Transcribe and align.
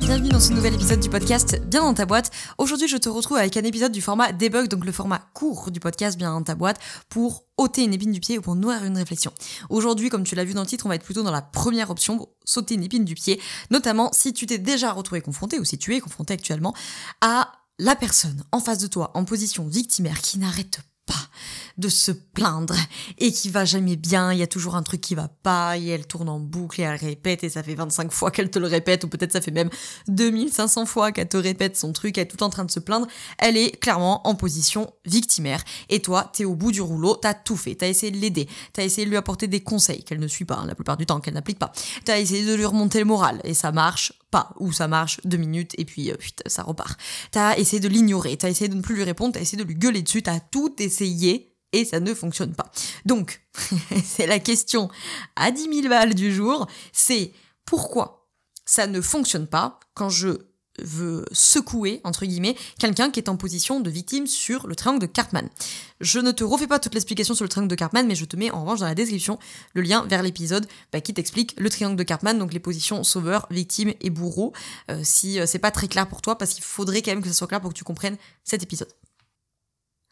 Bienvenue 0.00 0.28
dans 0.28 0.40
ce 0.40 0.52
nouvel 0.52 0.74
épisode 0.74 0.98
du 0.98 1.08
podcast 1.08 1.60
Bien 1.66 1.82
dans 1.82 1.94
ta 1.94 2.04
boîte. 2.04 2.32
Aujourd'hui, 2.58 2.88
je 2.88 2.96
te 2.96 3.08
retrouve 3.08 3.36
avec 3.36 3.56
un 3.56 3.62
épisode 3.62 3.92
du 3.92 4.02
format 4.02 4.32
debug, 4.32 4.66
donc 4.66 4.84
le 4.84 4.90
format 4.90 5.20
court 5.34 5.70
du 5.70 5.78
podcast 5.78 6.18
Bien 6.18 6.32
dans 6.32 6.42
ta 6.42 6.56
boîte, 6.56 6.80
pour 7.08 7.44
ôter 7.56 7.84
une 7.84 7.94
épine 7.94 8.10
du 8.10 8.18
pied 8.18 8.36
ou 8.36 8.40
pour 8.40 8.56
nourrir 8.56 8.82
une 8.84 8.96
réflexion. 8.96 9.32
Aujourd'hui, 9.70 10.08
comme 10.08 10.24
tu 10.24 10.34
l'as 10.34 10.44
vu 10.44 10.52
dans 10.52 10.62
le 10.62 10.66
titre, 10.66 10.86
on 10.86 10.88
va 10.88 10.96
être 10.96 11.04
plutôt 11.04 11.22
dans 11.22 11.30
la 11.30 11.42
première 11.42 11.90
option, 11.90 12.28
sauter 12.44 12.74
une 12.74 12.82
épine 12.82 13.04
du 13.04 13.14
pied, 13.14 13.40
notamment 13.70 14.10
si 14.12 14.32
tu 14.32 14.46
t'es 14.46 14.58
déjà 14.58 14.90
retrouvé 14.90 15.20
confronté 15.20 15.60
ou 15.60 15.64
si 15.64 15.78
tu 15.78 15.94
es 15.94 16.00
confronté 16.00 16.34
actuellement 16.34 16.74
à 17.20 17.52
la 17.78 17.94
personne 17.94 18.42
en 18.50 18.58
face 18.58 18.78
de 18.78 18.88
toi 18.88 19.12
en 19.14 19.24
position 19.24 19.64
victimaire 19.64 20.20
qui 20.20 20.40
n'arrête 20.40 20.78
pas 20.78 20.93
de 21.78 21.88
se 21.88 22.12
plaindre. 22.12 22.74
Et 23.18 23.32
qui 23.32 23.50
va 23.50 23.64
jamais 23.64 23.96
bien, 23.96 24.32
il 24.32 24.38
y 24.38 24.42
a 24.42 24.46
toujours 24.46 24.76
un 24.76 24.82
truc 24.82 25.00
qui 25.00 25.14
va 25.14 25.28
pas 25.28 25.76
et 25.76 25.86
elle 25.88 26.06
tourne 26.06 26.28
en 26.28 26.40
boucle 26.40 26.80
et 26.80 26.84
elle 26.84 26.96
répète 26.96 27.44
et 27.44 27.48
ça 27.48 27.62
fait 27.62 27.74
25 27.74 28.12
fois 28.12 28.30
qu'elle 28.30 28.50
te 28.50 28.58
le 28.58 28.66
répète 28.66 29.04
ou 29.04 29.08
peut-être 29.08 29.32
ça 29.32 29.40
fait 29.40 29.50
même 29.50 29.70
2500 30.08 30.86
fois 30.86 31.12
qu'elle 31.12 31.28
te 31.28 31.36
répète 31.36 31.76
son 31.76 31.92
truc, 31.92 32.18
elle 32.18 32.24
est 32.24 32.28
tout 32.28 32.42
en 32.42 32.50
train 32.50 32.64
de 32.64 32.70
se 32.70 32.80
plaindre, 32.80 33.06
elle 33.38 33.56
est 33.56 33.78
clairement 33.80 34.26
en 34.26 34.34
position 34.34 34.92
victimaire. 35.04 35.62
Et 35.88 36.00
toi 36.00 36.30
t'es 36.32 36.44
au 36.44 36.54
bout 36.54 36.72
du 36.72 36.80
rouleau, 36.80 37.16
t'as 37.16 37.34
tout 37.34 37.56
fait, 37.56 37.74
t'as 37.74 37.88
essayé 37.88 38.12
de 38.12 38.18
l'aider, 38.18 38.48
t'as 38.72 38.84
essayé 38.84 39.04
de 39.04 39.10
lui 39.10 39.16
apporter 39.16 39.46
des 39.46 39.60
conseils 39.60 40.04
qu'elle 40.04 40.20
ne 40.20 40.28
suit 40.28 40.44
pas 40.44 40.56
hein, 40.56 40.66
la 40.66 40.74
plupart 40.74 40.96
du 40.96 41.06
temps, 41.06 41.20
qu'elle 41.20 41.34
n'applique 41.34 41.58
pas, 41.58 41.72
t'as 42.04 42.18
essayé 42.18 42.44
de 42.44 42.54
lui 42.54 42.66
remonter 42.66 42.98
le 42.98 43.04
moral 43.04 43.40
et 43.44 43.54
ça 43.54 43.72
marche 43.72 44.12
pas, 44.34 44.50
ou 44.58 44.72
ça 44.72 44.88
marche 44.88 45.20
deux 45.22 45.36
minutes 45.36 45.74
et 45.78 45.84
puis 45.84 46.10
euh, 46.10 46.16
ça 46.46 46.64
repart. 46.64 46.98
T'as 47.30 47.56
essayé 47.56 47.78
de 47.78 47.86
l'ignorer, 47.86 48.36
t'as 48.36 48.50
essayé 48.50 48.68
de 48.68 48.74
ne 48.74 48.82
plus 48.82 48.96
lui 48.96 49.04
répondre, 49.04 49.32
t'as 49.32 49.40
essayé 49.40 49.62
de 49.62 49.62
lui 49.62 49.76
gueuler 49.76 50.02
dessus, 50.02 50.24
t'as 50.24 50.40
tout 50.40 50.74
essayé 50.80 51.54
et 51.72 51.84
ça 51.84 52.00
ne 52.00 52.12
fonctionne 52.14 52.52
pas. 52.52 52.68
Donc, 53.06 53.46
c'est 54.04 54.26
la 54.26 54.40
question 54.40 54.90
à 55.36 55.52
10 55.52 55.82
000 55.82 55.88
balles 55.88 56.16
du 56.16 56.34
jour, 56.34 56.66
c'est 56.92 57.32
pourquoi 57.64 58.28
ça 58.64 58.88
ne 58.88 59.00
fonctionne 59.00 59.46
pas 59.46 59.78
quand 59.94 60.08
je 60.08 60.30
veux 60.78 61.24
secouer, 61.32 62.00
entre 62.04 62.26
guillemets, 62.26 62.56
quelqu'un 62.78 63.10
qui 63.10 63.20
est 63.20 63.28
en 63.28 63.36
position 63.36 63.80
de 63.80 63.90
victime 63.90 64.26
sur 64.26 64.66
le 64.66 64.74
triangle 64.74 65.00
de 65.00 65.06
Cartman. 65.06 65.48
Je 66.00 66.18
ne 66.18 66.32
te 66.32 66.44
refais 66.44 66.66
pas 66.66 66.78
toute 66.78 66.94
l'explication 66.94 67.34
sur 67.34 67.44
le 67.44 67.48
triangle 67.48 67.70
de 67.70 67.74
Cartman, 67.74 68.06
mais 68.06 68.14
je 68.14 68.24
te 68.24 68.36
mets 68.36 68.50
en 68.50 68.62
revanche 68.62 68.80
dans 68.80 68.86
la 68.86 68.94
description 68.94 69.38
le 69.74 69.82
lien 69.82 70.04
vers 70.08 70.22
l'épisode 70.22 70.66
bah, 70.92 71.00
qui 71.00 71.14
t'explique 71.14 71.54
le 71.58 71.70
triangle 71.70 71.96
de 71.96 72.02
Cartman, 72.02 72.38
donc 72.38 72.52
les 72.52 72.60
positions 72.60 73.04
sauveur, 73.04 73.46
victime 73.50 73.92
et 74.00 74.10
bourreau, 74.10 74.52
euh, 74.90 75.00
si 75.02 75.38
euh, 75.38 75.46
c'est 75.46 75.58
pas 75.58 75.70
très 75.70 75.88
clair 75.88 76.08
pour 76.08 76.22
toi, 76.22 76.36
parce 76.36 76.54
qu'il 76.54 76.64
faudrait 76.64 77.02
quand 77.02 77.12
même 77.12 77.22
que 77.22 77.28
ça 77.28 77.34
soit 77.34 77.46
clair 77.46 77.60
pour 77.60 77.70
que 77.70 77.78
tu 77.78 77.84
comprennes 77.84 78.16
cet 78.42 78.62
épisode. 78.62 78.88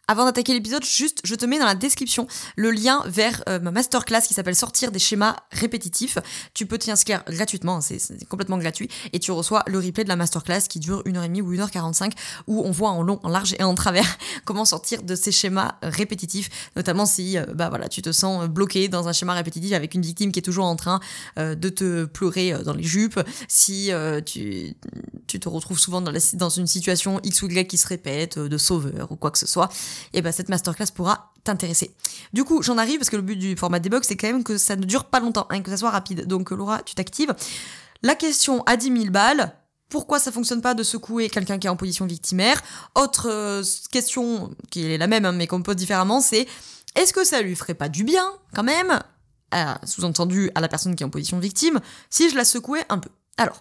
Avant 0.08 0.24
d'attaquer 0.24 0.52
l'épisode, 0.52 0.84
juste, 0.84 1.20
je 1.22 1.36
te 1.36 1.46
mets 1.46 1.60
dans 1.60 1.64
la 1.64 1.76
description 1.76 2.26
le 2.56 2.72
lien 2.72 3.04
vers 3.06 3.44
euh, 3.48 3.60
ma 3.60 3.70
masterclass 3.70 4.22
qui 4.26 4.34
s'appelle 4.34 4.56
Sortir 4.56 4.90
des 4.90 4.98
schémas 4.98 5.36
répétitifs. 5.52 6.18
Tu 6.54 6.66
peux 6.66 6.76
t'y 6.76 6.90
inscrire 6.90 7.22
gratuitement, 7.28 7.76
hein, 7.76 7.80
c'est 7.80 8.24
complètement 8.28 8.58
gratuit, 8.58 8.88
et 9.12 9.20
tu 9.20 9.30
reçois 9.30 9.62
le 9.68 9.78
replay 9.78 10.02
de 10.02 10.08
la 10.08 10.16
masterclass 10.16 10.62
qui 10.68 10.80
dure 10.80 11.04
1h30 11.04 11.40
ou 11.42 11.54
1h45, 11.54 12.12
où 12.48 12.62
on 12.64 12.72
voit 12.72 12.90
en 12.90 13.04
long, 13.04 13.20
en 13.22 13.28
large 13.28 13.54
et 13.60 13.62
en 13.62 13.76
travers 13.76 14.04
comment 14.44 14.64
sortir 14.64 15.04
de 15.04 15.14
ces 15.14 15.30
schémas 15.30 15.76
répétitifs, 15.82 16.50
notamment 16.74 17.06
si 17.06 17.38
euh, 17.38 17.46
bah 17.54 17.68
voilà, 17.68 17.88
tu 17.88 18.02
te 18.02 18.10
sens 18.10 18.48
bloqué 18.48 18.88
dans 18.88 19.06
un 19.06 19.12
schéma 19.12 19.34
répétitif 19.34 19.72
avec 19.72 19.94
une 19.94 20.02
victime 20.02 20.32
qui 20.32 20.40
est 20.40 20.42
toujours 20.42 20.66
en 20.66 20.74
train 20.74 20.98
euh, 21.38 21.54
de 21.54 21.68
te 21.68 22.06
pleurer 22.06 22.54
dans 22.64 22.74
les 22.74 22.82
jupes, 22.82 23.20
si 23.46 23.92
tu, 24.26 24.74
te 25.28 25.48
retrouves 25.48 25.78
souvent 25.78 26.02
dans 26.02 26.48
une 26.50 26.66
situation 26.66 27.20
X 27.22 27.42
ou 27.42 27.48
Y 27.48 27.68
qui 27.68 27.78
se 27.78 27.86
répète, 27.86 28.38
de 28.40 28.58
sauveur 28.58 29.12
ou 29.12 29.16
quoi 29.16 29.30
que 29.30 29.38
ce 29.38 29.46
soit 29.46 29.70
et 30.12 30.22
ben 30.22 30.32
cette 30.32 30.48
masterclass 30.48 30.86
pourra 30.94 31.32
t'intéresser. 31.44 31.94
Du 32.32 32.44
coup, 32.44 32.62
j'en 32.62 32.78
arrive 32.78 32.98
parce 32.98 33.10
que 33.10 33.16
le 33.16 33.22
but 33.22 33.36
du 33.36 33.56
format 33.56 33.80
debug, 33.80 34.02
c'est 34.04 34.16
quand 34.16 34.28
même 34.28 34.44
que 34.44 34.58
ça 34.58 34.76
ne 34.76 34.84
dure 34.84 35.06
pas 35.06 35.20
longtemps, 35.20 35.46
hein, 35.50 35.60
que 35.60 35.70
ça 35.70 35.76
soit 35.76 35.90
rapide. 35.90 36.26
Donc 36.26 36.50
Laura, 36.50 36.82
tu 36.82 36.94
t'actives. 36.94 37.34
La 38.02 38.14
question 38.14 38.62
à 38.64 38.76
10 38.76 38.86
000 38.86 39.10
balles, 39.10 39.54
pourquoi 39.88 40.18
ça 40.18 40.32
fonctionne 40.32 40.62
pas 40.62 40.74
de 40.74 40.82
secouer 40.82 41.28
quelqu'un 41.28 41.58
qui 41.58 41.66
est 41.66 41.70
en 41.70 41.76
position 41.76 42.06
victimaire? 42.06 42.60
Autre 42.94 43.28
euh, 43.30 43.62
question, 43.90 44.50
qui 44.70 44.90
est 44.90 44.98
la 44.98 45.06
même, 45.06 45.24
hein, 45.24 45.32
mais 45.32 45.46
qu'on 45.46 45.62
pose 45.62 45.76
différemment, 45.76 46.20
c'est 46.20 46.46
est-ce 46.94 47.12
que 47.12 47.24
ça 47.24 47.42
lui 47.42 47.54
ferait 47.54 47.74
pas 47.74 47.88
du 47.88 48.04
bien, 48.04 48.24
quand 48.54 48.62
même, 48.62 48.98
sous-entendu 49.84 50.50
à 50.54 50.60
la 50.60 50.68
personne 50.68 50.94
qui 50.94 51.02
est 51.02 51.06
en 51.06 51.10
position 51.10 51.38
victime, 51.38 51.80
si 52.10 52.30
je 52.30 52.36
la 52.36 52.44
secouais 52.44 52.84
un 52.88 52.98
peu? 52.98 53.10
Alors, 53.36 53.60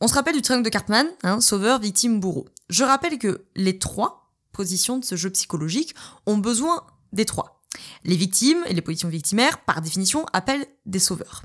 on 0.00 0.08
se 0.08 0.14
rappelle 0.14 0.34
du 0.34 0.42
triangle 0.42 0.64
de 0.64 0.70
Cartman, 0.70 1.06
hein, 1.22 1.40
sauveur, 1.40 1.78
victime, 1.78 2.20
bourreau. 2.20 2.46
Je 2.68 2.84
rappelle 2.84 3.18
que 3.18 3.44
les 3.54 3.78
trois 3.78 4.23
positions 4.54 4.98
de 4.98 5.04
ce 5.04 5.16
jeu 5.16 5.28
psychologique 5.28 5.94
ont 6.24 6.38
besoin 6.38 6.86
des 7.12 7.26
trois. 7.26 7.60
Les 8.04 8.16
victimes 8.16 8.64
et 8.66 8.74
les 8.74 8.82
positions 8.82 9.08
victimaires, 9.08 9.64
par 9.64 9.82
définition, 9.82 10.26
appellent 10.32 10.66
des 10.86 10.98
sauveurs. 10.98 11.42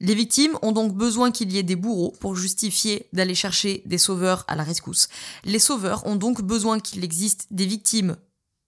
Les 0.00 0.14
victimes 0.14 0.58
ont 0.62 0.72
donc 0.72 0.94
besoin 0.94 1.30
qu'il 1.30 1.52
y 1.52 1.58
ait 1.58 1.62
des 1.62 1.76
bourreaux 1.76 2.12
pour 2.20 2.36
justifier 2.36 3.08
d'aller 3.12 3.34
chercher 3.34 3.82
des 3.86 3.98
sauveurs 3.98 4.44
à 4.48 4.56
la 4.56 4.62
rescousse. 4.62 5.08
Les 5.44 5.58
sauveurs 5.58 6.06
ont 6.06 6.16
donc 6.16 6.42
besoin 6.42 6.80
qu'il 6.80 7.04
existe 7.04 7.46
des 7.50 7.66
victimes 7.66 8.16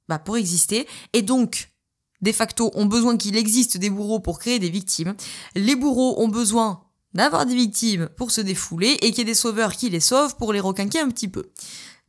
bah, 0.08 0.18
pour 0.18 0.36
exister, 0.36 0.86
et 1.12 1.22
donc, 1.22 1.72
de 2.22 2.32
facto, 2.32 2.70
ont 2.74 2.86
besoin 2.86 3.16
qu'il 3.16 3.36
existe 3.36 3.76
des 3.76 3.90
bourreaux 3.90 4.20
pour 4.20 4.38
créer 4.38 4.58
des 4.58 4.70
victimes. 4.70 5.14
Les 5.54 5.76
bourreaux 5.76 6.20
ont 6.22 6.28
besoin 6.28 6.84
d'avoir 7.12 7.44
des 7.44 7.54
victimes 7.54 8.08
pour 8.16 8.30
se 8.30 8.40
défouler, 8.40 8.96
et 9.02 9.10
qu'il 9.10 9.18
y 9.18 9.20
ait 9.22 9.24
des 9.24 9.34
sauveurs 9.34 9.74
qui 9.74 9.90
les 9.90 10.00
sauvent 10.00 10.36
pour 10.36 10.52
les 10.52 10.60
requinquer 10.60 11.00
un 11.00 11.08
petit 11.08 11.28
peu. 11.28 11.50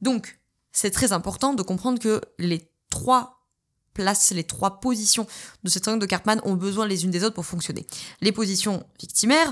Donc, 0.01 0.36
c'est 0.77 0.91
très 0.91 1.11
important 1.11 1.55
de 1.55 1.63
comprendre 1.63 1.99
que 1.99 2.21
les 2.37 2.69
trois 2.91 3.47
places, 3.93 4.31
les 4.31 4.43
trois 4.43 4.79
positions 4.79 5.25
de 5.63 5.69
ce 5.71 5.79
triangle 5.79 6.01
de 6.01 6.05
Cartman 6.05 6.39
ont 6.43 6.53
besoin 6.53 6.85
les 6.85 7.03
unes 7.03 7.09
des 7.09 7.23
autres 7.23 7.33
pour 7.33 7.47
fonctionner. 7.47 7.87
Les 8.21 8.31
positions 8.31 8.85
victimaires 8.99 9.51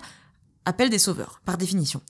appellent 0.65 0.91
des 0.91 0.99
sauveurs, 0.99 1.41
par 1.43 1.57
définition. 1.57 2.01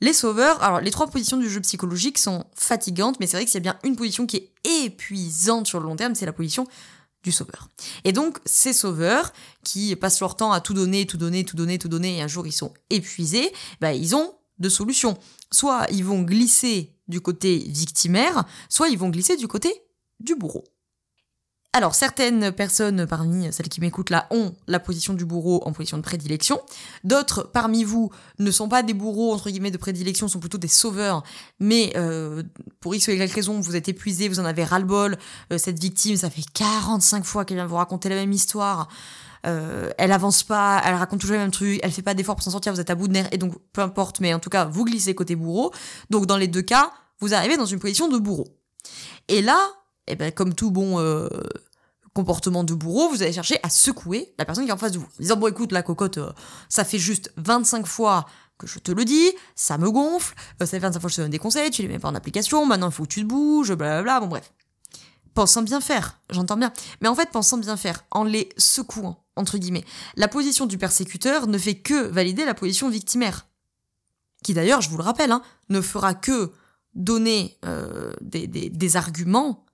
Les 0.00 0.14
sauveurs, 0.14 0.62
alors 0.62 0.80
les 0.80 0.90
trois 0.90 1.06
positions 1.06 1.36
du 1.36 1.50
jeu 1.50 1.60
psychologique 1.60 2.16
sont 2.16 2.46
fatigantes, 2.54 3.20
mais 3.20 3.26
c'est 3.26 3.36
vrai 3.36 3.44
que 3.44 3.56
a 3.56 3.60
bien 3.60 3.78
une 3.84 3.96
position 3.96 4.26
qui 4.26 4.36
est 4.38 4.52
épuisante 4.84 5.66
sur 5.66 5.78
le 5.78 5.84
long 5.84 5.96
terme, 5.96 6.14
c'est 6.14 6.26
la 6.26 6.32
position 6.32 6.66
du 7.22 7.30
sauveur. 7.30 7.68
Et 8.04 8.12
donc, 8.12 8.38
ces 8.46 8.72
sauveurs, 8.72 9.34
qui 9.64 9.94
passent 9.96 10.20
leur 10.20 10.34
temps 10.34 10.52
à 10.52 10.62
tout 10.62 10.74
donner, 10.74 11.06
tout 11.06 11.18
donner, 11.18 11.44
tout 11.44 11.56
donner, 11.56 11.78
tout 11.78 11.88
donner, 11.88 12.18
et 12.18 12.22
un 12.22 12.28
jour 12.28 12.46
ils 12.46 12.52
sont 12.52 12.72
épuisés, 12.88 13.52
bah, 13.82 13.92
ils 13.92 14.16
ont 14.16 14.34
deux 14.58 14.70
solutions. 14.70 15.18
Soit 15.50 15.86
ils 15.90 16.04
vont 16.04 16.22
glisser 16.22 16.94
du 17.08 17.20
côté 17.20 17.58
victimaire, 17.58 18.44
soit 18.68 18.88
ils 18.88 18.98
vont 18.98 19.10
glisser 19.10 19.36
du 19.36 19.48
côté 19.48 19.72
du 20.20 20.34
bourreau. 20.34 20.64
Alors, 21.74 21.94
certaines 21.94 22.52
personnes 22.52 23.06
parmi 23.06 23.50
celles 23.50 23.70
qui 23.70 23.80
m'écoutent 23.80 24.10
là 24.10 24.26
ont 24.30 24.54
la 24.66 24.78
position 24.78 25.14
du 25.14 25.24
bourreau 25.24 25.62
en 25.64 25.72
position 25.72 25.96
de 25.96 26.02
prédilection. 26.02 26.60
D'autres 27.02 27.44
parmi 27.44 27.82
vous 27.82 28.10
ne 28.38 28.50
sont 28.50 28.68
pas 28.68 28.82
des 28.82 28.92
bourreaux, 28.92 29.32
entre 29.32 29.48
guillemets, 29.48 29.70
de 29.70 29.78
prédilection, 29.78 30.28
sont 30.28 30.38
plutôt 30.38 30.58
des 30.58 30.68
sauveurs. 30.68 31.22
Mais 31.60 31.94
euh, 31.96 32.42
pour 32.80 32.94
X 32.94 33.08
ou 33.08 33.12
Y 33.12 33.32
raison, 33.32 33.58
vous 33.58 33.74
êtes 33.74 33.88
épuisé, 33.88 34.28
vous 34.28 34.38
en 34.38 34.44
avez 34.44 34.64
ras-le-bol. 34.64 35.16
Euh, 35.50 35.56
cette 35.56 35.78
victime, 35.78 36.18
ça 36.18 36.28
fait 36.28 36.44
45 36.52 37.24
fois 37.24 37.46
qu'elle 37.46 37.56
vient 37.56 37.66
vous 37.66 37.76
raconter 37.76 38.10
la 38.10 38.16
même 38.16 38.32
histoire. 38.32 38.88
Euh, 39.46 39.90
elle 39.98 40.12
avance 40.12 40.42
pas, 40.42 40.80
elle 40.84 40.94
raconte 40.94 41.20
toujours 41.20 41.36
le 41.36 41.42
même 41.42 41.50
truc, 41.50 41.80
elle 41.82 41.90
fait 41.90 42.02
pas 42.02 42.14
d'efforts 42.14 42.36
pour 42.36 42.44
s'en 42.44 42.50
sortir, 42.50 42.72
vous 42.72 42.80
êtes 42.80 42.90
à 42.90 42.94
bout 42.94 43.08
de 43.08 43.12
nerfs, 43.12 43.28
et 43.32 43.38
donc 43.38 43.54
peu 43.72 43.80
importe, 43.80 44.20
mais 44.20 44.32
en 44.32 44.38
tout 44.38 44.50
cas, 44.50 44.66
vous 44.66 44.84
glissez 44.84 45.14
côté 45.14 45.34
bourreau. 45.34 45.72
Donc 46.10 46.26
dans 46.26 46.36
les 46.36 46.48
deux 46.48 46.62
cas, 46.62 46.92
vous 47.18 47.34
arrivez 47.34 47.56
dans 47.56 47.66
une 47.66 47.78
position 47.78 48.08
de 48.08 48.18
bourreau. 48.18 48.46
Et 49.28 49.42
là, 49.42 49.58
eh 50.06 50.16
ben, 50.16 50.32
comme 50.32 50.54
tout 50.54 50.70
bon 50.70 50.98
euh, 50.98 51.28
comportement 52.14 52.64
de 52.64 52.74
bourreau, 52.74 53.08
vous 53.08 53.22
allez 53.22 53.32
chercher 53.32 53.58
à 53.62 53.70
secouer 53.70 54.34
la 54.38 54.44
personne 54.44 54.64
qui 54.64 54.70
est 54.70 54.74
en 54.74 54.78
face 54.78 54.92
de 54.92 54.98
vous. 54.98 55.06
En 55.06 55.20
disant, 55.22 55.36
bon 55.36 55.48
écoute, 55.48 55.72
la 55.72 55.82
cocotte, 55.82 56.18
euh, 56.18 56.32
ça 56.68 56.84
fait 56.84 56.98
juste 56.98 57.32
25 57.36 57.86
fois 57.86 58.26
que 58.58 58.66
je 58.66 58.78
te 58.78 58.92
le 58.92 59.04
dis, 59.04 59.32
ça 59.56 59.78
me 59.78 59.90
gonfle, 59.90 60.34
ça 60.60 60.66
fait 60.66 60.78
25 60.78 61.00
fois 61.00 61.08
que 61.08 61.12
je 61.12 61.16
te 61.16 61.22
donne 61.22 61.30
des 61.30 61.38
conseils, 61.38 61.70
tu 61.70 61.82
les 61.82 61.88
mets 61.88 61.98
pas 61.98 62.08
en 62.08 62.14
application, 62.14 62.64
maintenant 62.66 62.88
il 62.90 62.92
faut 62.92 63.04
que 63.04 63.08
tu 63.08 63.22
te 63.22 63.26
bouges, 63.26 63.72
blablabla, 63.72 64.20
bon 64.20 64.28
bref. 64.28 64.52
Pensant 65.34 65.62
bien 65.62 65.80
faire, 65.80 66.20
j'entends 66.30 66.58
bien. 66.58 66.72
Mais 67.00 67.08
en 67.08 67.14
fait, 67.14 67.30
pensant 67.30 67.56
bien 67.56 67.76
faire, 67.76 68.04
en 68.10 68.24
les 68.24 68.50
secouant, 68.58 69.21
entre 69.36 69.58
guillemets. 69.58 69.84
La 70.16 70.28
position 70.28 70.66
du 70.66 70.78
persécuteur 70.78 71.46
ne 71.46 71.58
fait 71.58 71.76
que 71.76 72.08
valider 72.08 72.44
la 72.44 72.54
position 72.54 72.88
victimaire. 72.88 73.46
Qui 74.42 74.54
d'ailleurs, 74.54 74.80
je 74.80 74.90
vous 74.90 74.96
le 74.96 75.04
rappelle, 75.04 75.32
hein, 75.32 75.42
ne 75.68 75.80
fera 75.80 76.14
que 76.14 76.52
donner 76.94 77.58
euh, 77.64 78.12
des, 78.20 78.96
arguments 78.96 79.64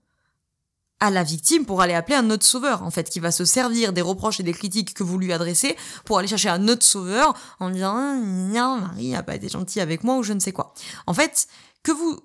à 1.01 1.11
la 1.11 1.23
victime 1.23 1.65
pour 1.65 1.81
aller 1.81 1.95
appeler 1.95 2.17
un 2.17 2.31
autre 2.31 2.45
sauveur, 2.45 2.83
en 2.83 2.91
fait, 2.91 3.09
qui 3.09 3.21
va 3.21 3.31
se 3.31 3.45
servir 3.45 3.93
des 3.93 4.03
reproches 4.03 4.41
et 4.41 4.43
des 4.43 4.53
critiques 4.53 4.95
que 4.95 5.03
vous 5.03 5.19
lui 5.19 5.33
adressez 5.33 5.77
pour 6.05 6.19
aller 6.19 6.29
chercher 6.29 6.49
un 6.49 6.69
autre 6.69 6.85
sauveur 6.85 7.35
en 7.61 7.71
disant 7.71 8.21
non, 8.21 8.81
Marie 8.81 9.15
a 9.15 9.23
pas 9.23 9.37
été 9.37 9.49
gentille 9.49 9.83
avec 9.83 10.05
moi 10.05 10.17
ou 10.17 10.23
je 10.23 10.33
ne 10.33 10.41
sais 10.41 10.53
quoi. 10.53 10.75
En 11.07 11.15
fait, 11.15 11.49
que 11.83 11.93
vous, 11.93 12.19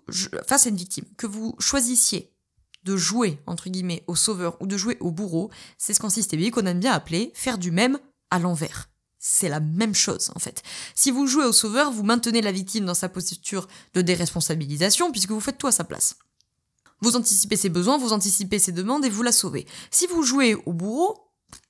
face 0.48 0.66
à 0.66 0.70
une 0.70 0.76
victime, 0.76 1.06
que 1.18 1.28
vous 1.28 1.56
choisissiez 1.60 2.33
de 2.84 2.98
jouer, 2.98 3.40
au 4.08 4.16
sauveur 4.16 4.58
ou 4.62 4.68
de 4.68 4.78
jouer 4.78 4.98
au 5.00 5.12
bourreau, 5.12 5.50
c'est 5.78 5.94
ce 5.94 6.00
qu'en 6.00 6.10
systémique 6.10 6.58
on 6.58 6.66
aime 6.66 6.80
bien 6.80 6.92
appeler 6.92 7.32
faire 7.34 7.58
du 7.58 7.72
même 7.72 8.00
à 8.30 8.40
l'envers. 8.40 8.90
c'est 9.20 9.48
la 9.48 9.62
même 9.62 9.96
chose 9.96 10.32
en 10.36 10.40
fait. 10.40 10.64
Si 10.96 11.10
vous 11.10 11.28
jouez 11.28 11.46
au 11.46 11.54
sauveur, 11.54 11.92
vous 11.92 12.04
maintenez 12.04 12.42
la 12.42 12.52
victime 12.52 12.86
dans 12.86 12.94
sa 12.94 13.08
posture 13.08 13.68
de 13.94 14.02
déresponsabilisation 14.02 15.12
puisque 15.12 15.32
vous 15.32 15.40
faites 15.40 15.58
tout 15.58 15.68
à 15.68 15.72
sa 15.72 15.86
place. 15.86 16.18
Vous 17.00 17.16
anticipez 17.16 17.58
ses 17.58 17.70
besoins, 17.70 17.98
vous 17.98 18.14
anticipez 18.14 18.60
ses 18.60 18.72
demandes 18.72 19.06
et 19.06 19.10
vous 19.10 19.24
la 19.24 19.32
sauvez. 19.32 19.66
Si 19.92 20.08
vous 20.08 20.24
jouez 20.24 20.56
au 20.66 20.74
bourreau, 20.74 21.23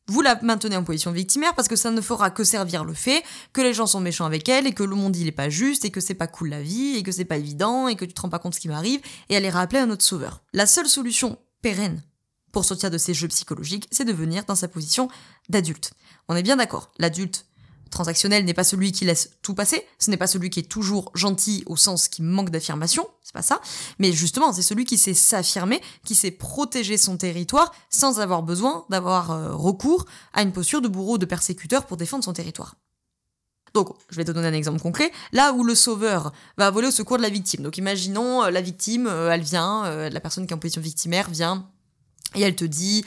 vous 0.07 0.21
la 0.21 0.39
maintenez 0.41 0.75
en 0.75 0.83
position 0.83 1.11
victimaire 1.11 1.55
parce 1.55 1.67
que 1.67 1.75
ça 1.75 1.91
ne 1.91 2.01
fera 2.01 2.29
que 2.29 2.43
servir 2.43 2.83
le 2.83 2.93
fait 2.93 3.23
que 3.53 3.61
les 3.61 3.73
gens 3.73 3.87
sont 3.87 3.99
méchants 3.99 4.25
avec 4.25 4.49
elle 4.49 4.67
et 4.67 4.73
que 4.73 4.83
le 4.83 4.95
monde 4.95 5.15
il 5.15 5.27
est 5.27 5.31
pas 5.31 5.49
juste 5.49 5.85
et 5.85 5.91
que 5.91 6.01
c'est 6.01 6.13
pas 6.13 6.27
cool 6.27 6.49
la 6.49 6.61
vie 6.61 6.97
et 6.97 7.03
que 7.03 7.11
c'est 7.11 7.25
pas 7.25 7.37
évident 7.37 7.87
et 7.87 7.95
que 7.95 8.05
tu 8.05 8.13
te 8.13 8.21
rends 8.21 8.29
pas 8.29 8.39
compte 8.39 8.51
de 8.51 8.55
ce 8.55 8.59
qui 8.61 8.67
m'arrive 8.67 9.01
et 9.29 9.37
aller 9.37 9.49
rappeler 9.49 9.79
un 9.79 9.89
autre 9.89 10.03
sauveur. 10.03 10.43
La 10.53 10.65
seule 10.65 10.87
solution 10.87 11.37
pérenne 11.61 12.03
pour 12.51 12.65
sortir 12.65 12.91
de 12.91 12.97
ces 12.97 13.13
jeux 13.13 13.27
psychologiques, 13.29 13.87
c'est 13.91 14.05
de 14.05 14.13
venir 14.13 14.45
dans 14.45 14.55
sa 14.55 14.67
position 14.67 15.09
d'adulte. 15.49 15.93
On 16.27 16.35
est 16.35 16.43
bien 16.43 16.55
d'accord, 16.55 16.91
l'adulte 16.99 17.47
transactionnel 17.89 18.43
n'est 18.43 18.53
pas 18.53 18.63
celui 18.63 18.91
qui 18.91 19.05
laisse 19.05 19.37
tout 19.41 19.53
passer, 19.53 19.85
ce 19.99 20.09
n'est 20.09 20.17
pas 20.17 20.27
celui 20.27 20.49
qui 20.49 20.59
est 20.59 20.69
toujours 20.69 21.11
gentil 21.13 21.63
au 21.65 21.77
sens 21.77 22.07
qui 22.07 22.21
manque 22.21 22.49
d'affirmation, 22.49 23.07
pas 23.33 23.41
ça, 23.41 23.59
mais 23.99 24.11
justement 24.11 24.53
c'est 24.53 24.61
celui 24.61 24.85
qui 24.85 24.97
sait 24.97 25.13
s'affirmer, 25.13 25.81
qui 26.05 26.15
sait 26.15 26.31
protéger 26.31 26.97
son 26.97 27.17
territoire 27.17 27.73
sans 27.89 28.19
avoir 28.19 28.43
besoin 28.43 28.85
d'avoir 28.89 29.31
euh, 29.31 29.55
recours 29.55 30.05
à 30.33 30.43
une 30.43 30.51
posture 30.51 30.81
de 30.81 30.87
bourreau 30.87 31.15
ou 31.15 31.17
de 31.17 31.25
persécuteur 31.25 31.85
pour 31.85 31.97
défendre 31.97 32.23
son 32.23 32.33
territoire. 32.33 32.75
Donc, 33.73 33.89
je 34.11 34.17
vais 34.17 34.23
te 34.23 34.31
donner 34.31 34.49
un 34.49 34.53
exemple 34.53 34.79
concret. 34.79 35.11
Là 35.31 35.51
où 35.51 35.63
le 35.63 35.73
sauveur 35.73 36.31
va 36.57 36.69
voler 36.69 36.89
au 36.89 36.91
secours 36.91 37.17
de 37.17 37.23
la 37.23 37.29
victime. 37.29 37.63
Donc, 37.63 37.79
imaginons 37.79 38.43
euh, 38.43 38.51
la 38.51 38.61
victime, 38.61 39.07
euh, 39.07 39.31
elle 39.31 39.41
vient, 39.41 40.09
la 40.09 40.19
personne 40.19 40.45
qui 40.45 40.53
est 40.53 40.55
en 40.55 40.59
position 40.59 40.81
victimaire 40.81 41.27
vient 41.31 41.67
et 42.35 42.41
elle 42.41 42.55
te 42.55 42.65
dit 42.65 43.03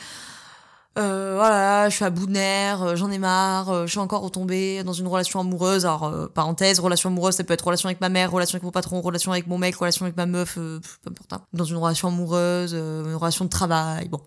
euh, 0.98 1.34
voilà, 1.36 1.88
je 1.88 1.94
suis 1.94 2.04
à 2.04 2.10
bout 2.10 2.26
de 2.26 2.32
nerfs, 2.32 2.82
euh, 2.82 2.96
j'en 2.96 3.10
ai 3.10 3.18
marre, 3.18 3.70
euh, 3.70 3.86
je 3.86 3.90
suis 3.90 3.98
encore 3.98 4.22
retombée 4.22 4.82
dans 4.82 4.92
une 4.92 5.06
relation 5.06 5.40
amoureuse. 5.40 5.84
Alors, 5.84 6.04
euh, 6.04 6.26
parenthèse, 6.26 6.80
relation 6.80 7.10
amoureuse, 7.10 7.34
ça 7.36 7.44
peut 7.44 7.52
être 7.52 7.64
relation 7.64 7.88
avec 7.88 8.00
ma 8.00 8.08
mère, 8.08 8.30
relation 8.30 8.56
avec 8.56 8.62
mon 8.62 8.70
patron, 8.70 9.00
relation 9.02 9.32
avec 9.32 9.46
mon 9.46 9.58
mec, 9.58 9.76
relation 9.76 10.06
avec 10.06 10.16
ma 10.16 10.26
meuf, 10.26 10.54
peu 10.54 10.80
importe. 11.06 11.32
Hein. 11.32 11.42
Dans 11.52 11.64
une 11.64 11.76
relation 11.76 12.08
amoureuse, 12.08 12.72
une 12.72 13.14
relation 13.14 13.44
de 13.44 13.50
travail, 13.50 14.08
bon. 14.08 14.20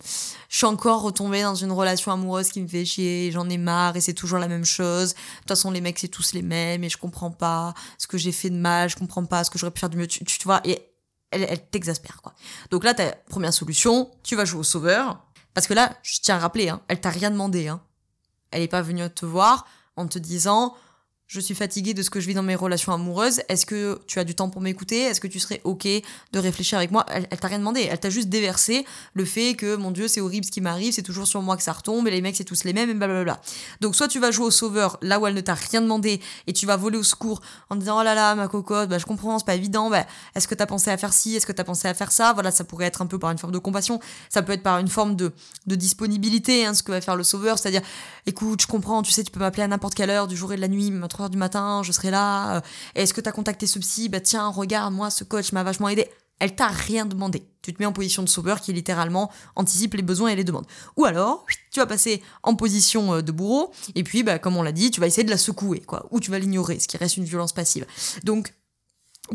Je 0.50 0.58
suis 0.58 0.66
encore 0.66 1.02
retombée 1.02 1.42
dans 1.44 1.56
une 1.56 1.72
relation 1.72 2.12
amoureuse 2.12 2.50
qui 2.50 2.62
me 2.62 2.68
fait 2.68 2.86
chier, 2.86 3.32
j'en 3.32 3.50
ai 3.50 3.58
marre 3.58 3.96
et 3.96 4.02
c'est 4.02 4.14
toujours 4.14 4.40
la 4.40 4.48
même 4.48 4.66
chose. 4.66 5.14
De 5.14 5.16
toute 5.40 5.48
façon, 5.50 5.72
les 5.72 5.82
mecs, 5.82 6.00
c'est 6.00 6.08
tous 6.08 6.34
les 6.34 6.42
mêmes 6.42 6.84
et 6.84 6.90
je 6.90 6.98
comprends 6.98 7.32
pas 7.32 7.74
ce 7.98 8.08
que 8.08 8.18
j'ai 8.18 8.32
fait 8.32 8.50
de 8.50 8.58
mal, 8.58 8.90
je 8.90 8.96
comprends 8.96 9.26
pas 9.26 9.44
ce 9.44 9.50
que 9.50 9.58
j'aurais 9.58 9.72
pu 9.72 9.80
faire 9.80 9.90
de 9.90 9.98
mieux, 9.98 10.08
tu, 10.08 10.24
tu 10.24 10.44
vois, 10.44 10.62
et 10.66 10.90
elle, 11.32 11.46
elle 11.48 11.62
t'exaspère, 11.62 12.22
quoi. 12.22 12.34
Donc 12.72 12.84
là, 12.84 12.94
ta 12.94 13.12
première 13.30 13.54
solution, 13.54 14.10
tu 14.24 14.36
vas 14.36 14.46
jouer 14.46 14.62
au 14.62 14.64
sauveur, 14.64 15.20
parce 15.60 15.68
que 15.68 15.74
là, 15.74 15.92
je 16.04 16.22
tiens 16.22 16.38
à 16.38 16.40
rappeler, 16.40 16.70
hein, 16.70 16.80
elle 16.88 17.02
t'a 17.02 17.10
rien 17.10 17.30
demandé. 17.30 17.68
Hein. 17.68 17.82
Elle 18.52 18.62
n'est 18.62 18.70
pas 18.70 18.82
venue 18.82 19.10
te 19.10 19.26
voir 19.26 19.68
en 19.98 20.08
te 20.08 20.18
disant 20.18 20.74
je 21.30 21.40
suis 21.40 21.54
fatiguée 21.54 21.94
de 21.94 22.02
ce 22.02 22.10
que 22.10 22.20
je 22.20 22.28
vis 22.28 22.34
dans 22.34 22.42
mes 22.42 22.56
relations 22.56 22.92
amoureuses. 22.92 23.42
Est-ce 23.50 23.68
que 23.68 24.02
tu 24.08 24.18
as 24.18 24.24
du 24.24 24.34
temps 24.34 24.50
pour 24.50 24.62
m'écouter? 24.62 25.02
Est-ce 25.02 25.22
que 25.22 25.28
tu 25.28 25.40
serais 25.40 25.62
OK 25.64 25.86
de 25.86 26.40
réfléchir 26.40 26.80
avec 26.80 26.90
moi? 26.90 27.06
Elle, 27.08 27.28
t'a 27.28 27.48
rien 27.48 27.60
demandé. 27.60 27.88
Elle 27.90 28.00
t'a 28.00 28.10
juste 28.10 28.30
déversé 28.30 28.84
le 29.14 29.26
fait 29.26 29.54
que, 29.54 29.76
mon 29.76 29.92
Dieu, 29.92 30.08
c'est 30.08 30.22
horrible 30.22 30.44
ce 30.44 30.50
qui 30.50 30.60
m'arrive, 30.60 30.92
c'est 30.92 31.04
toujours 31.04 31.28
sur 31.28 31.44
moi 31.44 31.56
que 31.56 31.62
ça 31.62 31.72
retombe, 31.72 32.08
et 32.08 32.12
les 32.12 32.22
mecs, 32.22 32.36
c'est 32.36 32.46
tous 32.46 32.64
les 32.64 32.74
mêmes, 32.74 32.90
et 32.90 32.96
blablabla. 32.96 33.40
Donc, 33.80 33.96
soit 33.96 34.08
tu 34.08 34.20
vas 34.20 34.32
jouer 34.32 34.48
au 34.48 34.52
sauveur 34.52 34.98
là 35.04 35.20
où 35.20 35.28
elle 35.28 35.36
ne 35.36 35.42
t'a 35.42 35.54
rien 35.54 35.82
demandé, 35.82 36.20
et 36.48 36.54
tu 36.54 36.66
vas 36.66 36.78
voler 36.78 36.98
au 36.98 37.04
secours 37.04 37.42
en 37.70 37.76
disant, 37.76 38.00
oh 38.00 38.04
là 38.04 38.16
là, 38.16 38.34
ma 38.34 38.48
cocotte, 38.48 38.90
bah, 38.90 38.98
je 38.98 39.06
comprends, 39.06 39.38
c'est 39.38 39.46
pas 39.46 39.54
évident, 39.54 39.92
bah, 39.92 40.08
est-ce 40.34 40.48
que 40.48 40.56
t'as 40.56 40.66
pensé 40.66 40.90
à 40.90 40.98
faire 40.98 41.14
ci? 41.14 41.36
Est-ce 41.36 41.46
que 41.46 41.52
t'as 41.52 41.64
pensé 41.64 41.88
à 41.88 41.94
faire 41.94 42.12
ça? 42.12 42.34
Voilà, 42.34 42.50
ça 42.50 42.64
pourrait 42.64 42.86
être 42.86 43.04
un 43.04 43.06
peu 43.06 43.20
par 43.20 43.30
une 43.30 43.38
forme 43.38 43.54
de 43.54 43.60
compassion, 43.60 44.00
ça 44.30 44.42
peut 44.42 44.54
être 44.54 44.64
par 44.64 44.80
une 44.80 44.88
forme 44.88 45.16
de, 45.16 45.32
disponibilité, 45.68 46.66
hein, 46.66 46.74
ce 46.74 46.82
que 46.82 46.92
va 46.92 47.02
faire 47.02 47.16
le 47.16 47.24
sauveur, 47.24 47.60
c'est-à-dire, 47.60 47.84
écoute, 48.26 48.64
je 48.64 48.68
comprends, 48.68 49.04
tu 49.04 49.12
sais, 49.12 49.24
tu 49.24 49.30
peux 49.30 49.40
m'appeler 49.40 49.62
à 49.62 49.68
n'importe 49.68 49.94
quelle 49.94 50.10
heure, 50.10 50.28
du 50.28 50.36
jour 50.36 50.52
et 50.54 50.56
de 50.56 50.62
la 50.62 50.68
nuit, 50.68 50.90
du 51.28 51.38
matin, 51.38 51.82
je 51.84 51.92
serai 51.92 52.12
là. 52.12 52.58
Euh, 52.58 52.62
est-ce 52.96 53.14
que 53.14 53.20
tu 53.20 53.26
t'as 53.26 53.32
contacté 53.32 53.68
ce 53.68 53.80
psy? 53.80 54.08
Bah 54.08 54.22
tiens, 54.22 54.48
regarde, 54.48 54.94
moi, 54.94 55.10
ce 55.10 55.24
coach 55.26 55.52
m'a 55.52 55.64
vachement 55.64 55.90
aidé. 55.90 56.08
Elle 56.40 56.56
t'a 56.56 56.70
rien 56.70 57.06
demandé. 57.06 57.44
Tu 57.62 57.74
te 57.74 57.82
mets 57.82 57.86
en 57.86 57.92
position 57.92 58.24
de 58.24 58.30
sauveur 58.30 58.62
qui 58.62 58.72
littéralement 58.72 59.30
anticipe 59.58 59.96
les 59.96 60.02
besoins 60.02 60.30
et 60.30 60.38
les 60.38 60.46
demandes. 60.46 60.66
Ou 60.96 61.04
alors, 61.04 61.46
tu 61.72 61.82
vas 61.82 61.86
passer 61.86 62.24
en 62.44 62.56
position 62.56 63.16
euh, 63.16 63.22
de 63.22 63.34
bourreau, 63.34 63.74
et 63.96 64.04
puis, 64.04 64.24
bah, 64.24 64.40
comme 64.40 64.56
on 64.56 64.64
l'a 64.64 64.72
dit, 64.72 64.92
tu 64.92 65.02
vas 65.02 65.08
essayer 65.08 65.26
de 65.26 65.30
la 65.30 65.38
secouer, 65.38 65.82
quoi. 65.82 66.08
Ou 66.12 66.22
tu 66.22 66.32
vas 66.32 66.40
l'ignorer, 66.40 66.80
ce 66.80 66.88
qui 66.88 66.96
reste 66.96 67.18
une 67.18 67.26
violence 67.26 67.52
passive. 67.52 67.86
Donc, 68.24 68.54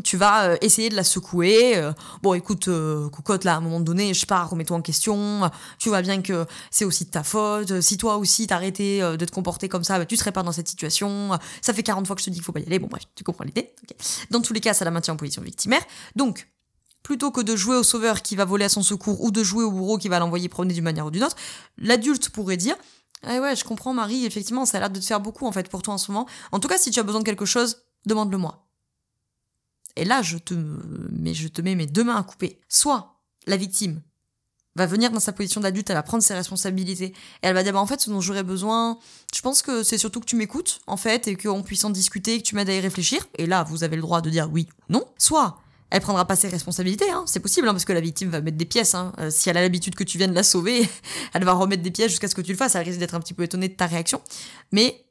tu 0.03 0.17
vas 0.17 0.49
euh, 0.49 0.57
essayer 0.61 0.89
de 0.89 0.95
la 0.95 1.03
secouer. 1.03 1.77
Euh, 1.77 1.93
bon, 2.21 2.33
écoute, 2.33 2.67
euh, 2.67 3.09
cocotte, 3.09 3.43
là, 3.43 3.53
à 3.53 3.57
un 3.57 3.61
moment 3.61 3.79
donné, 3.79 4.13
je 4.13 4.25
pars, 4.25 4.49
remets-toi 4.49 4.77
en 4.77 4.81
question. 4.81 5.49
Tu 5.79 5.89
vois 5.89 6.01
bien 6.01 6.21
que 6.21 6.45
c'est 6.71 6.85
aussi 6.85 7.05
de 7.05 7.11
ta 7.11 7.23
faute. 7.23 7.81
Si 7.81 7.97
toi 7.97 8.17
aussi 8.17 8.47
t'arrêtais 8.47 8.99
de 8.99 9.25
te 9.25 9.31
comporter 9.31 9.69
comme 9.69 9.83
ça, 9.83 9.97
bah, 9.97 10.05
tu 10.05 10.17
serais 10.17 10.31
pas 10.31 10.43
dans 10.43 10.51
cette 10.51 10.67
situation. 10.67 11.37
Ça 11.61 11.73
fait 11.73 11.83
40 11.83 12.07
fois 12.07 12.15
que 12.15 12.21
je 12.21 12.25
te 12.25 12.29
dis 12.29 12.37
qu'il 12.37 12.45
faut 12.45 12.51
pas 12.51 12.59
y 12.59 12.65
aller. 12.65 12.79
Bon, 12.79 12.87
bref, 12.87 13.03
tu 13.15 13.23
comprends 13.23 13.43
l'idée. 13.43 13.73
Dans 14.31 14.41
tous 14.41 14.53
les 14.53 14.61
cas, 14.61 14.73
ça 14.73 14.85
la 14.85 14.91
maintient 14.91 15.13
en 15.13 15.17
position 15.17 15.41
victimaire. 15.41 15.81
Donc, 16.15 16.47
plutôt 17.03 17.31
que 17.31 17.41
de 17.41 17.55
jouer 17.55 17.75
au 17.75 17.83
sauveur 17.83 18.21
qui 18.21 18.35
va 18.35 18.45
voler 18.45 18.65
à 18.65 18.69
son 18.69 18.81
secours 18.81 19.21
ou 19.21 19.31
de 19.31 19.43
jouer 19.43 19.63
au 19.63 19.71
bourreau 19.71 19.97
qui 19.97 20.09
va 20.09 20.19
l'envoyer 20.19 20.49
promener 20.49 20.73
d'une 20.73 20.83
manière 20.83 21.05
ou 21.05 21.11
d'une 21.11 21.23
autre, 21.23 21.35
l'adulte 21.77 22.29
pourrait 22.29 22.57
dire 22.57 22.75
ah 23.23 23.39
ouais, 23.39 23.55
je 23.55 23.63
comprends 23.63 23.93
Marie, 23.93 24.25
effectivement, 24.25 24.65
ça 24.65 24.77
a 24.77 24.81
l'air 24.81 24.89
de 24.89 24.99
te 24.99 25.05
faire 25.05 25.19
beaucoup 25.19 25.47
en 25.47 25.51
fait 25.51 25.69
pour 25.69 25.81
toi 25.81 25.95
en 25.95 25.97
ce 25.97 26.11
moment. 26.11 26.27
En 26.51 26.59
tout 26.59 26.67
cas, 26.67 26.77
si 26.77 26.91
tu 26.91 26.99
as 26.99 27.03
besoin 27.03 27.21
de 27.21 27.25
quelque 27.25 27.45
chose, 27.45 27.77
demande-le 28.05 28.37
moi. 28.37 28.64
Et 29.95 30.05
là, 30.05 30.21
je 30.21 30.37
te, 30.37 30.53
mais 31.11 31.33
je 31.33 31.47
te 31.47 31.61
mets 31.61 31.75
mes 31.75 31.87
deux 31.87 32.03
mains 32.03 32.17
à 32.17 32.23
couper. 32.23 32.59
Soit 32.67 33.19
la 33.47 33.57
victime 33.57 34.01
va 34.75 34.85
venir 34.85 35.11
dans 35.11 35.19
sa 35.19 35.31
position 35.31 35.61
d'adulte, 35.61 35.89
elle 35.89 35.95
va 35.95 36.03
prendre 36.03 36.21
ses 36.21 36.33
responsabilités, 36.33 37.05
et 37.05 37.13
elle 37.43 37.53
va 37.53 37.63
dire, 37.63 37.71
bah, 37.71 37.79
en 37.79 37.85
fait, 37.85 38.01
ce 38.01 38.09
dont 38.09 38.19
j'aurais 38.19 38.43
besoin, 38.43 38.99
je 39.33 39.41
pense 39.41 39.61
que 39.61 39.83
c'est 39.83 39.97
surtout 39.97 40.19
que 40.19 40.25
tu 40.25 40.35
m'écoutes, 40.35 40.81
en 40.85 40.97
fait, 40.97 41.27
et 41.27 41.37
qu'on 41.37 41.63
puisse 41.63 41.85
en 41.85 41.89
discuter, 41.89 42.39
que 42.39 42.43
tu 42.43 42.55
m'aides 42.55 42.69
à 42.69 42.73
y 42.73 42.81
réfléchir, 42.81 43.25
et 43.37 43.45
là, 43.45 43.63
vous 43.63 43.83
avez 43.83 43.95
le 43.95 44.01
droit 44.01 44.19
de 44.19 44.29
dire 44.29 44.49
oui 44.51 44.67
ou 44.89 44.93
non. 44.93 45.05
Soit, 45.17 45.59
elle 45.91 46.01
prendra 46.01 46.25
pas 46.25 46.35
ses 46.35 46.49
responsabilités, 46.49 47.09
hein. 47.09 47.23
c'est 47.25 47.39
possible, 47.39 47.69
hein, 47.69 47.71
parce 47.71 47.85
que 47.85 47.93
la 47.93 48.01
victime 48.01 48.29
va 48.29 48.41
mettre 48.41 48.57
des 48.57 48.65
pièces. 48.65 48.95
Hein. 48.95 49.13
Euh, 49.19 49.29
si 49.31 49.49
elle 49.49 49.55
a 49.55 49.61
l'habitude 49.61 49.95
que 49.95 50.03
tu 50.03 50.17
viennes 50.17 50.33
la 50.33 50.43
sauver, 50.43 50.89
elle 51.33 51.45
va 51.45 51.53
remettre 51.53 51.83
des 51.83 51.91
pièces 51.91 52.09
jusqu'à 52.09 52.27
ce 52.27 52.35
que 52.35 52.41
tu 52.41 52.51
le 52.51 52.57
fasses. 52.57 52.75
Elle 52.75 52.85
risque 52.85 52.99
d'être 52.99 53.15
un 53.15 53.21
petit 53.21 53.33
peu 53.33 53.43
étonnée 53.43 53.69
de 53.69 53.75
ta 53.75 53.85
réaction. 53.85 54.21
Mais 54.73 55.05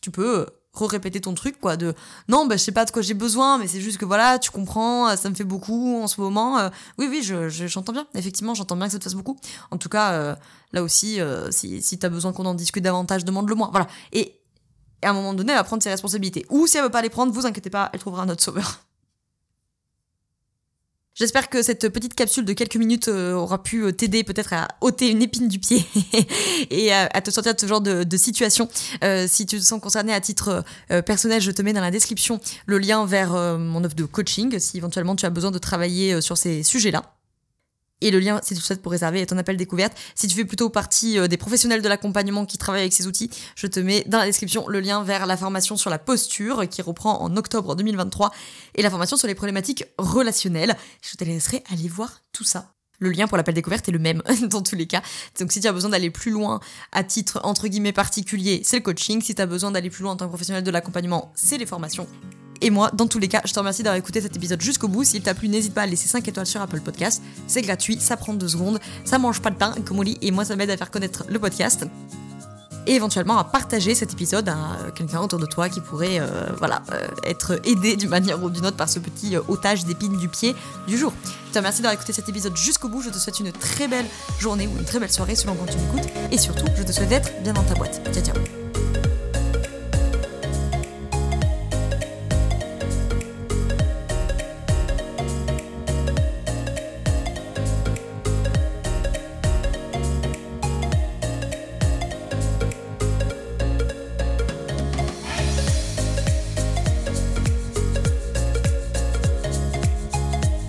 tu 0.00 0.12
peux 0.12 0.46
répéter 0.74 1.20
ton 1.20 1.34
truc 1.34 1.60
quoi 1.60 1.76
de 1.76 1.94
non 2.28 2.46
bah 2.46 2.56
je 2.56 2.62
sais 2.62 2.72
pas 2.72 2.84
de 2.84 2.90
quoi 2.90 3.02
j'ai 3.02 3.14
besoin 3.14 3.58
mais 3.58 3.68
c'est 3.68 3.80
juste 3.80 3.98
que 3.98 4.04
voilà 4.04 4.38
tu 4.38 4.50
comprends 4.50 5.14
ça 5.16 5.30
me 5.30 5.34
fait 5.34 5.44
beaucoup 5.44 6.00
en 6.02 6.06
ce 6.06 6.20
moment 6.20 6.58
euh, 6.58 6.70
oui 6.98 7.06
oui 7.08 7.22
je, 7.22 7.48
j'entends 7.48 7.92
bien. 7.92 8.06
Effectivement 8.14 8.54
j'entends 8.54 8.76
bien 8.76 8.86
que 8.86 8.92
ça 8.92 8.98
te 8.98 9.04
fasse 9.04 9.14
beaucoup. 9.14 9.38
En 9.70 9.76
tout 9.76 9.88
cas 9.88 10.12
euh, 10.12 10.34
là 10.72 10.82
aussi 10.82 11.20
euh, 11.20 11.50
si, 11.50 11.82
si 11.82 11.98
t'as 11.98 12.08
besoin 12.08 12.32
qu'on 12.32 12.46
en 12.46 12.54
discute 12.54 12.82
davantage 12.82 13.24
demande-le 13.24 13.54
moi. 13.54 13.68
Voilà. 13.70 13.86
Et, 14.12 14.40
et, 15.02 15.06
à 15.06 15.10
un 15.10 15.12
moment 15.12 15.34
donné 15.34 15.52
elle 15.52 15.58
va 15.58 15.64
prendre 15.64 15.82
ses 15.82 15.90
responsabilités. 15.90 16.46
Ou 16.50 16.66
si 16.66 16.78
elle 16.78 16.84
veut 16.84 16.90
pas 16.90 17.02
les 17.02 17.10
prendre 17.10 17.32
vous 17.32 17.46
inquiétez 17.46 17.70
pas 17.70 17.90
elle 17.92 18.00
trouvera 18.00 18.22
un 18.22 18.28
autre 18.28 18.42
sauveur 18.42 18.80
J'espère 21.14 21.50
que 21.50 21.60
cette 21.60 21.90
petite 21.90 22.14
capsule 22.14 22.46
de 22.46 22.54
quelques 22.54 22.76
minutes 22.76 23.08
euh, 23.08 23.34
aura 23.34 23.62
pu 23.62 23.84
euh, 23.84 23.92
t'aider 23.92 24.24
peut-être 24.24 24.54
à 24.54 24.68
ôter 24.80 25.10
une 25.10 25.20
épine 25.20 25.46
du 25.46 25.58
pied 25.58 25.84
et 26.70 26.90
à, 26.90 27.20
te 27.20 27.30
sortir 27.30 27.54
de 27.54 27.60
ce 27.60 27.66
genre 27.66 27.82
de, 27.82 28.16
situation. 28.16 28.66
Euh, 29.04 29.26
si 29.28 29.44
tu 29.44 29.58
te 29.58 29.62
sens 29.62 29.78
concerné 29.78 30.14
à 30.14 30.20
titre 30.20 30.64
personnel, 31.04 31.42
je 31.42 31.50
te 31.50 31.60
mets 31.60 31.74
dans 31.74 31.80
la 31.80 31.90
description 31.90 32.40
le 32.66 32.78
lien 32.78 33.04
vers 33.04 33.32
mon 33.58 33.84
offre 33.84 33.94
de 33.94 34.04
coaching 34.04 34.58
si 34.58 34.78
éventuellement 34.78 35.16
tu 35.16 35.26
as 35.26 35.30
besoin 35.30 35.50
de 35.50 35.58
travailler 35.58 36.20
sur 36.20 36.36
ces 36.36 36.62
sujets-là. 36.62 37.02
Et 38.02 38.10
le 38.10 38.18
lien, 38.18 38.40
si 38.42 38.54
tu 38.54 38.60
souhaites, 38.60 38.82
pour 38.82 38.92
réserver 38.92 39.24
ton 39.26 39.38
appel 39.38 39.56
découverte. 39.56 39.96
Si 40.14 40.26
tu 40.26 40.34
fais 40.34 40.44
plutôt 40.44 40.70
partie 40.70 41.18
euh, 41.18 41.28
des 41.28 41.36
professionnels 41.36 41.82
de 41.82 41.88
l'accompagnement 41.88 42.44
qui 42.46 42.58
travaillent 42.58 42.82
avec 42.82 42.92
ces 42.92 43.06
outils, 43.06 43.30
je 43.54 43.66
te 43.66 43.80
mets 43.80 44.04
dans 44.06 44.18
la 44.18 44.26
description 44.26 44.66
le 44.68 44.80
lien 44.80 45.04
vers 45.04 45.26
la 45.26 45.36
formation 45.36 45.76
sur 45.76 45.88
la 45.88 45.98
posture 45.98 46.68
qui 46.68 46.82
reprend 46.82 47.22
en 47.22 47.36
octobre 47.36 47.76
2023 47.76 48.32
et 48.74 48.82
la 48.82 48.90
formation 48.90 49.16
sur 49.16 49.28
les 49.28 49.34
problématiques 49.34 49.84
relationnelles. 49.98 50.76
Je 51.00 51.16
te 51.16 51.24
laisserai 51.24 51.62
aller 51.72 51.88
voir 51.88 52.20
tout 52.32 52.44
ça. 52.44 52.72
Le 52.98 53.10
lien 53.10 53.26
pour 53.26 53.36
l'appel 53.36 53.54
découverte 53.54 53.88
est 53.88 53.92
le 53.92 53.98
même 53.98 54.22
dans 54.48 54.62
tous 54.62 54.76
les 54.76 54.86
cas. 54.86 55.02
Donc 55.38 55.52
si 55.52 55.60
tu 55.60 55.66
as 55.66 55.72
besoin 55.72 55.90
d'aller 55.90 56.10
plus 56.10 56.30
loin 56.30 56.60
à 56.92 57.02
titre 57.02 57.40
entre 57.42 57.68
guillemets 57.68 57.92
particulier, 57.92 58.62
c'est 58.64 58.76
le 58.76 58.82
coaching. 58.82 59.20
Si 59.20 59.34
tu 59.34 59.42
as 59.42 59.46
besoin 59.46 59.70
d'aller 59.70 59.90
plus 59.90 60.02
loin 60.02 60.12
en 60.12 60.16
tant 60.16 60.26
que 60.26 60.30
professionnel 60.30 60.62
de 60.62 60.70
l'accompagnement, 60.70 61.32
c'est 61.34 61.58
les 61.58 61.66
formations. 61.66 62.06
Et 62.62 62.70
moi, 62.70 62.90
dans 62.94 63.06
tous 63.06 63.18
les 63.18 63.28
cas, 63.28 63.42
je 63.44 63.52
te 63.52 63.58
remercie 63.58 63.82
d'avoir 63.82 63.98
écouté 63.98 64.20
cet 64.20 64.34
épisode 64.34 64.60
jusqu'au 64.60 64.88
bout. 64.88 65.04
S'il 65.04 65.22
t'a 65.22 65.34
plu, 65.34 65.48
n'hésite 65.48 65.74
pas 65.74 65.82
à 65.82 65.86
laisser 65.86 66.08
5 66.08 66.26
étoiles 66.26 66.46
sur 66.46 66.62
Apple 66.62 66.80
Podcast. 66.80 67.22
C'est 67.46 67.60
gratuit, 67.60 67.98
ça 68.00 68.16
prend 68.16 68.32
2 68.32 68.48
secondes, 68.48 68.78
ça 69.04 69.18
mange 69.18 69.42
pas 69.42 69.50
de 69.50 69.56
pain, 69.56 69.74
comme 69.84 69.98
on 69.98 70.02
et 70.04 70.30
moi, 70.30 70.44
ça 70.44 70.56
m'aide 70.56 70.70
à 70.70 70.76
faire 70.76 70.90
connaître 70.90 71.24
le 71.28 71.38
podcast 71.38 71.86
et 72.86 72.94
éventuellement 72.94 73.38
à 73.38 73.44
partager 73.44 73.94
cet 73.94 74.12
épisode 74.12 74.48
à 74.48 74.90
quelqu'un 74.94 75.20
autour 75.20 75.38
de 75.38 75.46
toi 75.46 75.68
qui 75.68 75.80
pourrait 75.80 76.20
euh, 76.20 76.26
voilà, 76.58 76.82
euh, 76.92 77.06
être 77.24 77.60
aidé 77.64 77.96
d'une 77.96 78.10
manière 78.10 78.42
ou 78.42 78.50
d'une 78.50 78.66
autre 78.66 78.76
par 78.76 78.88
ce 78.88 78.98
petit 78.98 79.36
euh, 79.36 79.40
otage 79.48 79.84
d'épines 79.84 80.16
du 80.16 80.28
pied 80.28 80.54
du 80.86 80.98
jour. 80.98 81.12
Je 81.48 81.52
te 81.52 81.58
remercie 81.58 81.82
d'avoir 81.82 81.94
écouté 81.94 82.12
cet 82.12 82.28
épisode 82.28 82.56
jusqu'au 82.56 82.88
bout. 82.88 83.02
Je 83.02 83.10
te 83.10 83.18
souhaite 83.18 83.40
une 83.40 83.52
très 83.52 83.88
belle 83.88 84.06
journée 84.38 84.66
ou 84.66 84.78
une 84.78 84.84
très 84.84 84.98
belle 84.98 85.12
soirée 85.12 85.36
selon 85.36 85.54
quand 85.54 85.66
tu 85.66 85.78
m'écoutes. 85.78 86.10
Et 86.30 86.38
surtout, 86.38 86.66
je 86.76 86.82
te 86.82 86.92
souhaite 86.92 87.08
d'être 87.08 87.30
bien 87.42 87.52
dans 87.52 87.64
ta 87.64 87.74
boîte. 87.74 88.00
Ciao 88.12 88.24
ciao 88.24 88.61